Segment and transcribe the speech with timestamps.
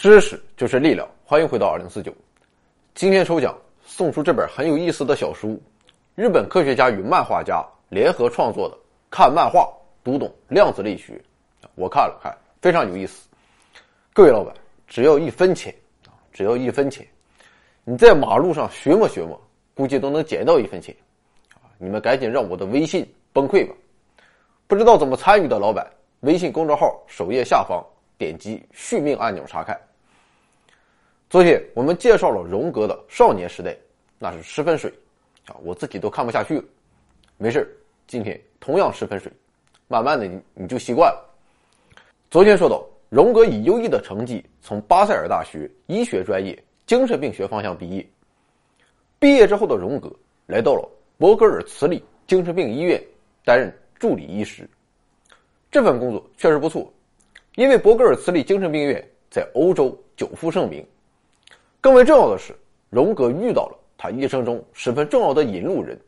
[0.00, 2.10] 知识就是力量，欢迎回到二零四九。
[2.94, 3.54] 今天抽奖
[3.84, 5.60] 送出这本很有意思的小书，
[6.14, 8.74] 日本科学家与漫画家联合创作的
[9.10, 9.70] 《看漫画
[10.02, 11.12] 读懂量子力学》，
[11.74, 13.28] 我看了看，非常有意思。
[14.14, 14.54] 各位老板，
[14.88, 15.70] 只要一分钱
[16.06, 17.06] 啊，只要一分钱，
[17.84, 19.38] 你在马路上学摸学摸，
[19.74, 20.96] 估计都能捡到一分钱
[21.52, 21.68] 啊！
[21.76, 23.74] 你们赶紧让我的微信崩溃吧！
[24.66, 25.86] 不知道怎么参与的老板，
[26.20, 27.84] 微信公众号首页下方
[28.16, 29.78] 点击续命按钮查看。
[31.30, 33.76] 昨天我们介绍了荣格的少年时代，
[34.18, 34.92] 那是十分水
[35.46, 36.64] 啊，我自己都看不下去了。
[37.38, 37.72] 没事
[38.08, 39.30] 今天同样十分水，
[39.86, 41.24] 慢慢的你你就习惯了。
[42.32, 48.04] 昨天说到，荣格以优异的成绩从巴塞尔大学医学专业精神病学方向毕业。
[49.20, 50.12] 毕业之后的荣格
[50.46, 53.00] 来到了伯格尔茨里精神病医院
[53.44, 53.72] 担任。
[54.00, 54.68] 助理医师，
[55.70, 56.92] 这份工作确实不错，
[57.54, 60.84] 因为伯格尔茨利精神病院在欧洲久负盛名。
[61.80, 62.54] 更为重要的是，
[62.90, 65.98] 荣格遇到了他一生中十分重要的引路人，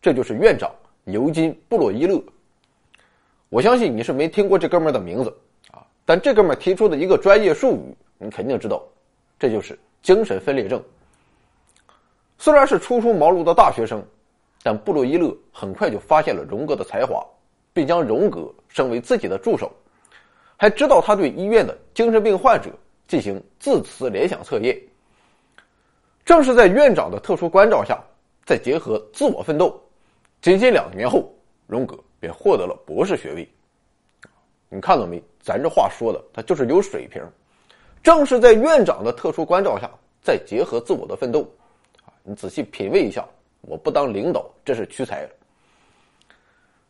[0.00, 0.70] 这就是院长
[1.04, 2.22] 尤金·布洛伊勒。
[3.48, 5.34] 我相信你是没听过这哥们儿的名字
[5.70, 8.82] 啊，但这哥们儿提出的一个专业术语你肯定知道，
[9.38, 10.82] 这就是精神分裂症。
[12.38, 14.04] 虽然是初出茅庐的大学生。
[14.64, 17.26] 但布洛伊勒很快就发现了荣格的才华，
[17.72, 19.72] 并将荣格升为自己的助手，
[20.56, 22.70] 还指导他对医院的精神病患者
[23.08, 24.80] 进行字词联想测验。
[26.24, 28.00] 正是在院长的特殊关照下，
[28.44, 29.80] 再结合自我奋斗，
[30.40, 31.34] 仅仅两年后，
[31.66, 33.48] 荣格便获得了博士学位。
[34.68, 35.22] 你看到没？
[35.40, 37.22] 咱这话说的，他就是有水平。
[38.02, 39.90] 正是在院长的特殊关照下，
[40.22, 41.46] 再结合自我的奋斗，
[42.22, 43.26] 你仔细品味一下。
[43.62, 45.28] 我不当领导，这是屈才。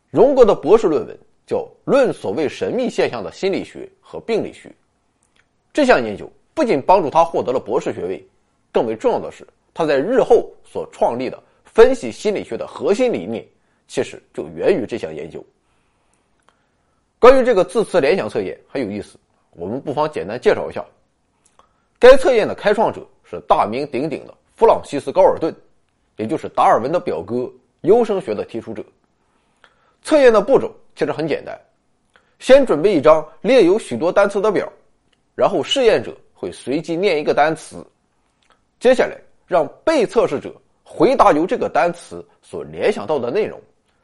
[0.09, 1.15] 荣格的博士论文
[1.45, 4.69] 叫《论所谓神秘现象的心理学和病理学》。
[5.71, 8.27] 这项研究不仅帮助他获得了博士学位，
[8.73, 13.47] 更为重要的是，他在日后所创立的分析心理学的核心理念，
[13.87, 15.41] 其实就源于这项研究。
[17.19, 19.17] 关于这个字词联想测验很有意思，
[19.51, 20.83] 我们不妨简单介绍一下。
[21.97, 25.55] 该测验的开创者是大名鼎鼎的弗朗西斯·高尔顿。
[26.15, 27.51] 也就是达尔文的表哥，
[27.81, 28.85] 优生学的提出者。
[30.03, 31.59] 测验的步骤其实很简单，
[32.37, 34.71] 先准备一张列有许多单词的表，
[35.33, 37.83] 然后试验者会随机念一个单词，
[38.83, 39.17] 接下来
[39.47, 43.57] 让被测试者回答由这个单词所联想到的内容，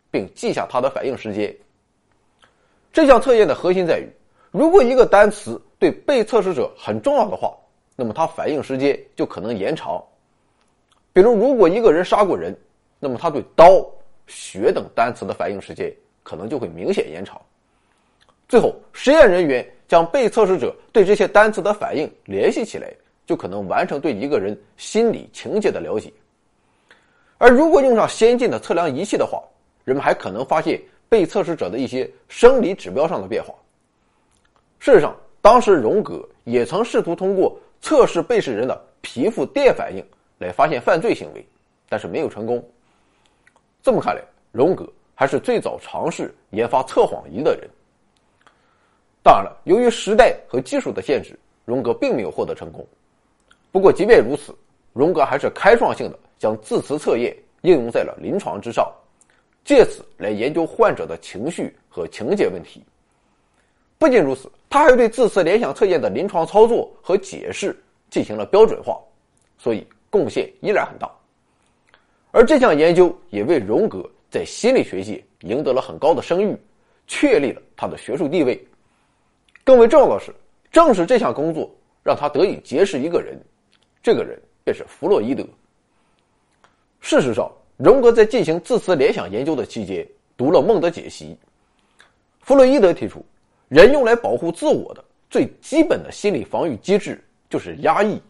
[0.10, 1.54] 并记下他的反应时间。
[2.94, 4.08] 这项测验的核心在于，
[4.52, 7.54] 如果一个单词对被测试者很重要的话，
[7.98, 10.02] 那么他反应时间就可能延长。
[11.12, 12.58] 比如，如果一个人杀过人，
[13.02, 13.86] 那么他对刀、
[14.28, 17.38] 血等单词的反应时间可能就会明显延长。
[18.48, 22.90] 最后，实验人员将被测试者对这些单词的反应联系起来，
[23.30, 26.12] 就可能完成对一个人心理情节的了解。
[27.38, 29.40] 而如果用上先进的测量仪器的话，
[29.84, 33.54] 人们还可能发现被测试者的一些生理指标上的变化。
[34.80, 40.04] 事实上，当时荣格也曾试图通过测试被试人的皮肤电反应。
[40.40, 41.46] 来发现犯罪行为，
[41.88, 42.68] 但是没有成功。
[43.84, 44.24] 这么看来，
[44.54, 47.70] 荣格还是最早尝试研发测谎仪的人。
[49.22, 52.88] 当然了，由于时代和技术的限制，荣格并没有获得成功。
[53.72, 54.56] 不过，即便如此，
[54.94, 58.92] 荣格还是开创性的将字词测验应用在了临床之上，
[59.64, 62.84] 借此来研究患者的情绪和情节问题。
[63.98, 67.76] 不仅如此，他还对字词联想测验的临床操作和解释
[68.10, 69.00] 进行了标准化，
[69.58, 69.86] 所以。
[70.12, 71.08] 贡献依然很大，
[72.32, 76.58] 而这项研究也为荣格在心理学界赢得了很高的声誉，
[77.06, 78.60] 确立了他的学术地位。
[79.64, 80.34] 更为重要的是，
[80.72, 81.70] 正是这项工作
[82.02, 83.40] 让他得以结识一个人，
[84.02, 85.46] 这个人便是弗洛伊德。
[87.02, 91.38] 事实上，荣格在进行字词联想研究的期间，读了《梦的解析》。
[92.42, 93.24] 弗洛伊德提出，
[93.68, 98.22] 人用来保护自我的最基本的心理防御机制就是压抑，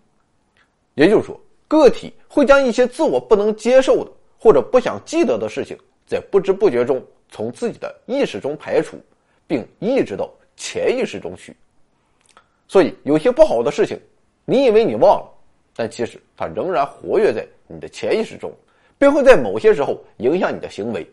[0.95, 1.39] 也就是说。
[1.67, 5.77] 个体会将一些自我不能接受的或者不想记得的事情，
[6.07, 6.99] 在不知不觉中
[7.29, 8.97] 从自己的意识中排除，
[9.45, 10.27] 并抑制到
[10.57, 11.55] 潜意识中去。
[12.67, 14.01] 所以，有些不好的事情，
[14.45, 15.31] 你以为你忘了，
[15.79, 18.51] 但其实它仍然活跃在你的潜意识中，
[18.97, 21.09] 并会在某些时候影响你的行为。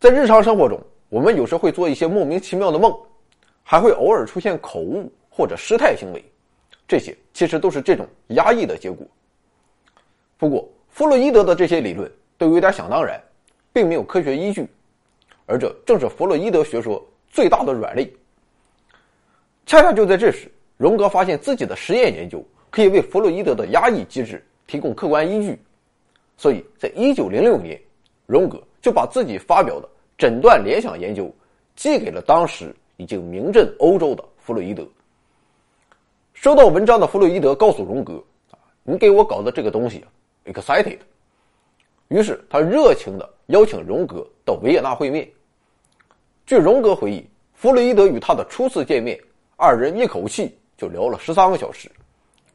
[0.00, 0.80] 在日常生活中，
[1.10, 2.98] 我们有时会做一些莫名其妙的梦，
[3.62, 6.24] 还会偶尔出现口误或者失态行为。
[6.88, 9.06] 这些其实都是这种压抑的结果。
[10.38, 13.22] 不过，弗洛伊德的这些理论都有点想当然，
[13.70, 14.66] 并没有科学依据，
[15.44, 18.10] 而这正是弗洛伊德学说最大的软肋。
[19.66, 22.42] 恰恰就在这时，荣格发现自己的实验研究
[22.76, 25.58] 可以为弗洛伊德的压抑机制提供客观依据，
[26.36, 27.80] 所以在1906年，
[28.26, 29.88] 荣格就把自己发表的
[30.18, 31.34] 诊断联想研究
[31.74, 34.86] 寄给了当时已经名震欧洲的弗洛伊德。
[36.34, 38.22] 收到文章的弗洛伊德告诉荣格：“，
[38.84, 40.04] 你给我搞的这个东西
[40.44, 40.98] ，excited。”
[42.08, 45.26] 于是他热情地邀请荣格到维也纳会面。
[46.44, 49.18] 据荣格回忆，弗洛伊德与他的初次见面，
[49.56, 51.90] 二人一口气就聊了十三个小时，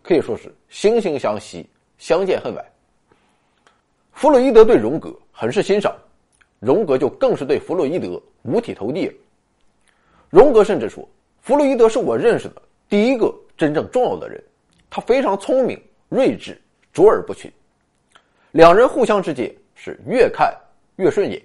[0.01, 1.68] 可以说是惺惺相惜，
[1.98, 2.65] 相见恨晚。
[4.13, 5.95] 弗洛伊德对荣格很是欣赏，
[6.59, 9.13] 荣格就更是对弗洛伊德五体投地了。
[10.30, 11.07] 荣格甚至说
[11.42, 14.44] ：“弗洛伊德是我认识的第一个真正重要的人，
[14.89, 16.59] 他非常聪明、睿智、
[16.94, 17.51] 卓尔不群。”
[18.51, 20.53] 两人互相之间是越看
[20.98, 21.42] 越顺眼，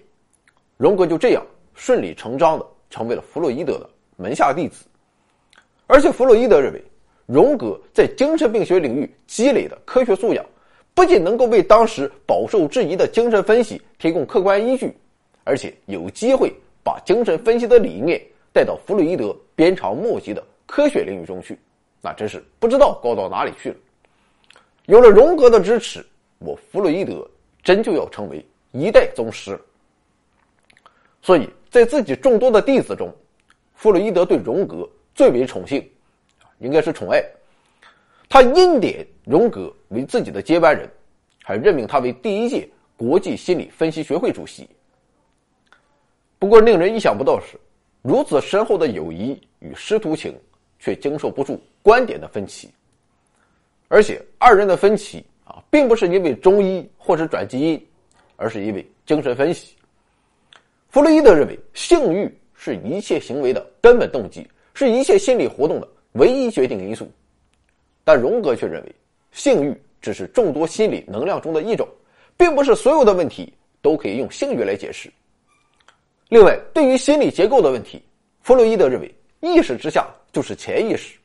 [0.77, 4.85] 荣格就这样顺理成章的成为了弗洛伊德的门下弟子。
[5.87, 6.85] 而且弗洛伊德认为，
[7.27, 10.45] 荣格在精神病学领域积累的科学素养，
[10.95, 14.97] 不仅能够为当时饱受质疑的精神分析提供客观依据，
[15.45, 16.53] 而且有机会
[16.83, 18.21] 把精神分析的理念
[18.53, 21.59] 带到弗洛伊德鞭长莫及的科学领域中去，
[22.01, 23.77] 那真是不知道高到哪里去了。
[24.87, 26.05] 有了荣格的支持。
[26.39, 27.27] 我弗洛伊德
[27.63, 29.59] 真就要成为一代宗师，
[31.23, 33.11] 所以在自己众多的弟子中，
[33.75, 35.83] 弗洛伊德对荣格最为宠幸，
[36.59, 37.23] 应该是宠爱。
[38.29, 40.91] 他钦点荣格为自己的接班人，
[41.43, 44.69] 还任命他为第一届国际心理分析学会主席。
[46.39, 47.59] 不过，令人意想不到是，
[48.03, 50.39] 如此深厚的友谊与师徒情，
[50.79, 52.71] 却经受不住观点的分歧，
[53.89, 55.25] 而且二人的分歧。
[55.45, 57.87] 啊，并不是因为中医或者转基因，
[58.35, 59.77] 而是因为精神分析。
[60.89, 64.45] 弗洛伊德认为，性欲是一切行为的根本动机，
[64.75, 65.87] 是一切心理活动的
[66.17, 67.11] 唯一决定因素。
[68.05, 68.95] 但荣格却认为，
[69.33, 71.89] 性欲只是众多心理能量中的一种，
[72.37, 75.11] 并不是所有的问题都可以用性欲来解释。
[76.29, 78.03] 另外，对于心理结构的问题，
[78.43, 81.17] 弗洛伊德认为，意识之下就是潜意识，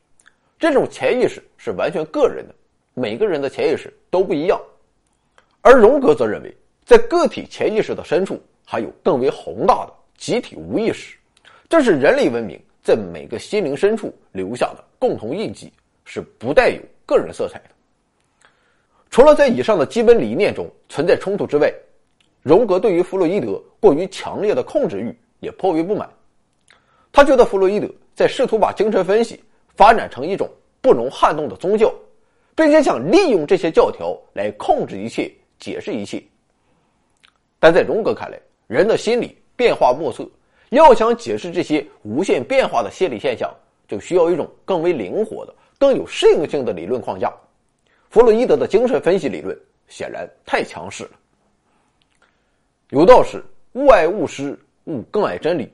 [0.59, 2.55] 这种潜意识是完全个人的。
[2.93, 4.59] 每个人的潜意识都不一样，
[5.61, 11.15] 而荣格则认为，在个体潜意识的深处，还有更为宏大的集体无意识，
[11.69, 15.71] 这是人类文明在每个心灵深处留下的共同印记，
[16.05, 17.69] 是不带有个人色彩的。
[19.09, 21.71] 除了在以上的基本理念中存在冲突之外，
[22.41, 26.09] 荣格对于弗洛伊德过于强烈的控制欲也颇为不满。
[27.11, 29.43] 他觉得弗洛伊德在试图把精神分析
[29.75, 30.49] 发展成一种
[30.81, 31.93] 不容撼动的宗教。
[32.53, 36.21] 并且想利用这些教条来控制一切、解释一切。
[37.59, 38.37] 但在荣格看来，
[38.67, 40.29] 人的心理变化莫测，
[40.77, 43.53] 要想解释这些无限变化的心理现象，
[43.87, 47.33] 就需要一种更为灵活的、更有适应性的理论框架。
[48.09, 49.57] 弗洛伊德的精神分析理论
[49.87, 51.11] 显然太强势了。
[52.89, 55.71] 有道是“勿爱勿师，勿更爱真理”，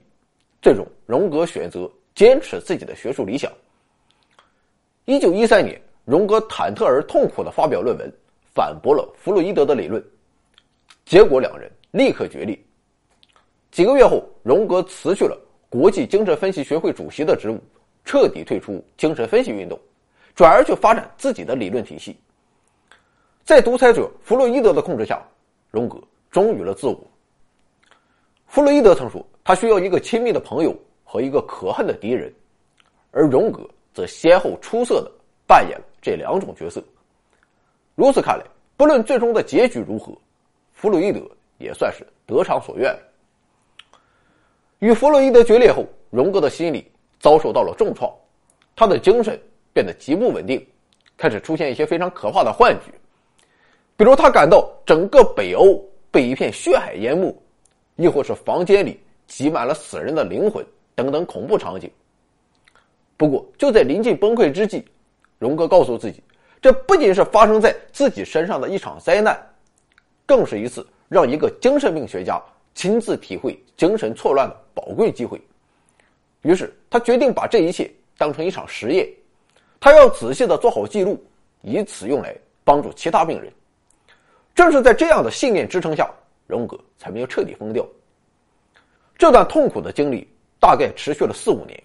[0.62, 3.52] 最终荣格选择坚持自己的学术理想。
[5.06, 5.82] 一九一三年。
[6.08, 8.10] 荣格忐忑而痛苦地发表论文，
[8.56, 10.02] 反驳了弗洛伊德的理论，
[11.04, 12.58] 结果两人立刻决裂。
[13.72, 15.38] 几个月后，荣格辞去了
[15.70, 17.60] 国际精神分析学会主席的职务，
[18.06, 19.80] 彻底退出精神分析运动，
[20.34, 22.18] 转而去发展自己的理论体系。
[23.44, 25.22] 在独裁者弗洛伊德的控制下，
[25.72, 27.00] 荣格忠于了自我。
[28.46, 32.34] 弗洛伊德曾说，他需要一个亲密的朋友和一个可恨的敌人，
[33.12, 33.62] 而荣格
[33.94, 35.12] 则先后出色的
[35.46, 35.86] 扮演了。
[36.02, 36.82] 这两种角色，
[37.96, 38.46] 如此看来，
[38.78, 40.14] 不论最终的结局如何，
[40.72, 41.20] 弗洛伊德
[41.58, 42.98] 也算是得偿所愿。
[44.80, 48.12] 与弗洛伊德决裂后，荣格的心理遭受到了重创，
[48.76, 49.40] 他的精神
[49.74, 50.64] 变得极不稳定，
[51.18, 52.92] 开始出现一些非常可怕的幻觉，
[53.96, 57.36] 比如他感到整个北欧被一片血海淹没，
[57.96, 61.90] 亦或是房间里挤满了死人的灵魂等等恐怖场景。
[63.18, 64.86] 不过，就在临近崩溃之际。
[65.40, 66.22] 荣格告诉自己，
[66.62, 69.40] 这不仅是发生在自己身上的一场灾难，
[70.26, 72.42] 更是一次让一个精神病学家
[72.78, 75.42] 亲自体会精神错乱的宝贵机会。
[76.44, 79.10] 于是，他决定把这一切当成一场实验，
[79.80, 81.20] 他要仔细的做好记录，
[81.64, 83.52] 以此用来帮助其他病人。
[84.54, 86.08] 正是在这样的信念支撑下，
[86.46, 87.84] 荣格才没有彻底疯掉。
[89.18, 90.28] 这段痛苦的经历
[90.60, 91.84] 大概持续了四五年，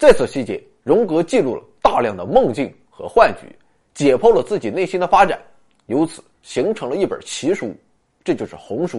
[0.00, 1.62] 在此期间，荣格记录了。
[1.80, 3.46] 大量的梦境和幻觉，
[3.94, 5.40] 解剖了自己内心的发展，
[5.86, 7.72] 由此形成了一本奇书，
[8.24, 8.98] 这就是《红书》。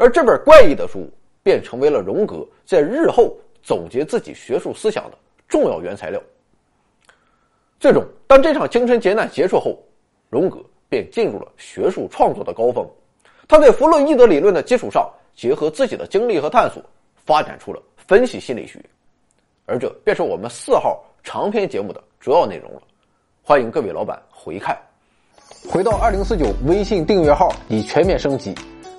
[0.00, 1.06] 而这本怪异的书，
[1.42, 6.18] 便成为了荣格在日后总结自己学术思想的重要原材料。
[7.78, 9.78] 最终，当这场精神劫难结束后，
[10.30, 12.82] 荣格便进入了学术创作的高峰。
[13.46, 16.82] 他在弗洛伊德理论的基础上，结合自己的经历和探索，
[17.26, 18.82] 发展出了分析心理学。
[19.66, 22.80] 而这便是我们四号长篇节目的主要内容了。
[23.42, 24.74] 欢迎各位老板回看。
[25.70, 28.54] 回到二零四九微信订阅号已全面升级，